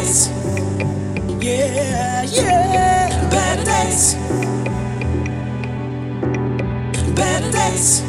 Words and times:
days. 0.00 0.28
Yeah, 1.40 2.22
yeah. 2.24 3.28
Better 3.30 3.64
days. 3.64 4.14
Better 7.14 7.50
days. 7.50 8.02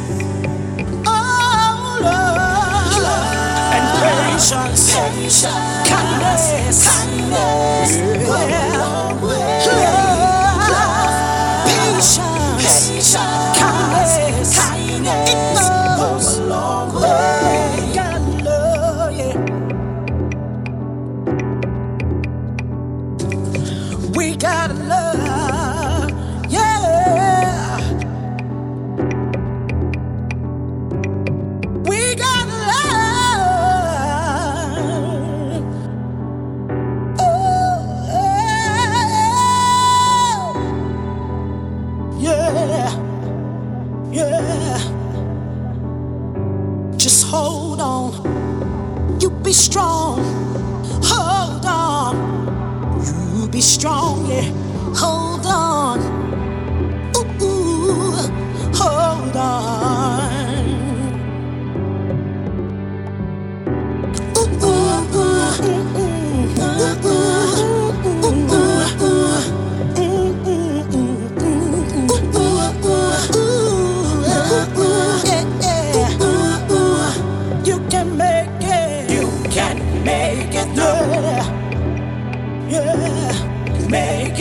Oh, 1.06 1.98
Lord. 2.02 3.02
Love 3.04 3.74
and 3.76 3.86
patience. 4.00 4.94
Patience. 4.94 5.88
Kindness. 5.88 6.86
Kindness. 6.88 7.90
Yeah. 7.96 8.28
Well, 8.28 9.20
well, 9.20 9.64
well. 9.66 10.07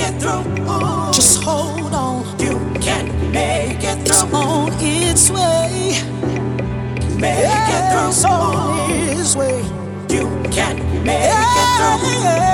it 0.08 0.22
through. 0.22 0.44
Just 1.14 1.44
hold 1.44 1.94
on. 1.94 2.24
You 2.40 2.60
can 2.80 3.06
make 3.32 3.84
it 3.84 3.98
through. 4.06 4.16
It's 4.16 4.24
on 4.34 4.72
its 4.80 5.30
way. 5.30 6.02
Make 7.20 7.40
yeah, 7.40 7.76
it 7.76 7.84
through. 7.92 8.10
It's 8.10 8.26
on 8.26 8.92
its 8.92 9.36
way. 9.36 9.62
You 10.10 10.26
can 10.52 10.76
make 11.04 11.22
yeah, 11.22 11.64
it 11.64 11.70
through. 11.78 12.24
Yeah. 12.24 12.50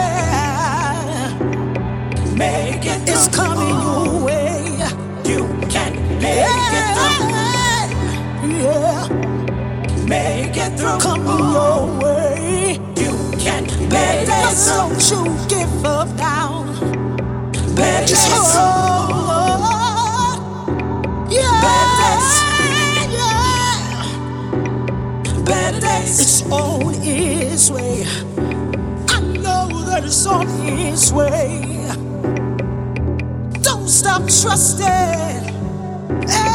Make 2.36 2.86
it 2.86 3.00
through. 3.06 3.14
It's 3.14 3.28
coming 3.36 3.75
oh, 3.75 4.03
your 4.06 4.25
way. 4.25 4.64
You 5.25 5.41
can 5.70 5.91
make 6.22 6.38
yeah, 6.38 6.80
it 6.80 6.88
through. 6.96 7.30
Yeah. 8.64 9.08
Make 10.08 10.58
it 10.58 10.72
through. 10.78 11.00
Coming 11.00 11.28
oh, 11.28 11.41
your 11.58 11.81
way. 12.03 12.80
You 12.96 13.14
can 13.38 13.64
make 13.90 14.28
it 14.28 14.56
through. 14.56 14.90
Don't 14.90 15.03
you 15.12 15.24
give 15.47 15.85
up 15.85 16.08
now. 16.18 16.62
Badness. 17.75 18.56
Oh, 18.56 19.66
oh, 19.66 21.28
yeah. 21.29 21.61
Badness. 21.66 22.28
Yeah. 23.17 23.84
Badness. 25.45 26.19
It's 26.22 26.41
on 26.51 26.94
its 27.03 27.72
way. 27.72 28.06
I 29.09 29.19
know 29.22 29.67
that 29.85 30.03
it's 30.06 30.25
on 30.28 30.47
its 30.67 31.11
way. 31.11 31.61
Don't 33.61 33.90
stop 33.90 34.22
trusting. 34.29 34.88
Hey. 36.29 36.53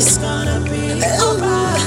It's 0.00 0.16
gonna 0.18 0.60
be 0.60 1.02
alright. 1.20 1.82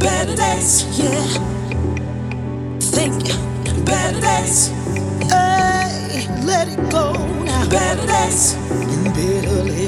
Better 0.00 0.34
days, 0.34 0.86
yeah. 0.98 1.54
Think 2.80 3.22
better 3.86 4.20
days. 4.20 4.68
Hey, 5.30 6.26
let 6.44 6.66
it 6.68 6.90
go 6.90 7.12
now. 7.44 7.68
Better 7.70 8.06
days. 8.08 8.56
Bitterly. 9.14 9.87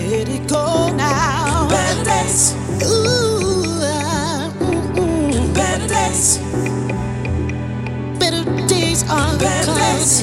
all 9.11 9.37
because. 9.37 10.23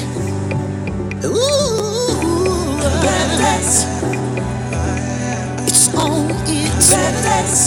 Ooh, 1.25 2.79
it's 5.67 5.93
on 5.95 6.31
its. 6.47 7.66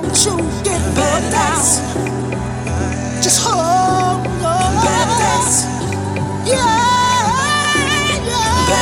Don't 0.00 0.26
you 0.26 0.36
get 0.62 0.80
back. 0.94 1.22
Just 3.20 3.40
hold 3.42 3.58
on. 3.58 4.74
Back. 4.84 5.10
Yeah. 6.46 6.54
yeah. 8.30 8.78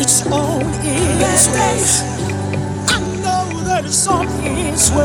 It's 0.00 0.26
on 0.28 0.62
its. 0.82 1.48
I 2.88 3.00
know 3.20 3.64
that 3.64 3.84
it's 3.84 4.06
all 4.08 4.22
in. 4.22 4.72
way. 4.96 5.04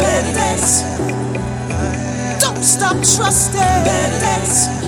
Don't 2.39 2.63
stop 2.63 2.95
trusting. 2.95 3.59
Back. 3.59 4.78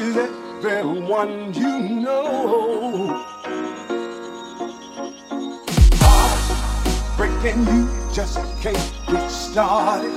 is 0.00 0.16
everyone 0.16 1.52
you 1.52 1.78
know. 2.00 3.24
Heartbreaking, 6.00 7.66
you 7.66 7.88
just 8.12 8.38
can't 8.62 8.92
get 9.06 9.28
started. 9.28 10.12